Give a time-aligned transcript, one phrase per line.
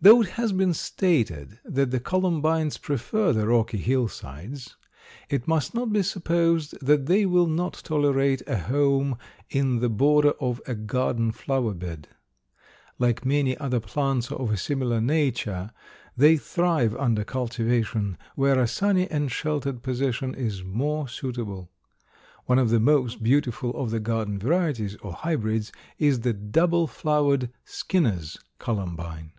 [0.00, 4.76] Though it has been stated that the Columbines prefer the rocky hillsides,
[5.28, 9.18] it must not be supposed that they will not tolerate a home
[9.50, 12.06] in the border of a garden flower bed.
[13.00, 15.72] Like many other plants of a similar nature,
[16.16, 21.72] they thrive under cultivation, where a sunny and sheltered position is more suitable.
[22.46, 27.50] One of the most beautiful of the garden varieties, or hybrids, is the double flowered
[27.64, 29.32] Skinner's Columbine.